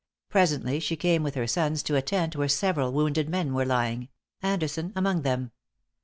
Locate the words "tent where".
2.01-2.47